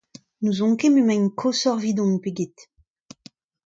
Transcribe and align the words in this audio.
N'ouzon 0.41 0.73
ket 0.79 0.89
m'emaint 0.93 1.31
koshoc'h 1.39 1.79
evidon 1.81 2.11
pe 2.23 2.29
get. 2.37 2.55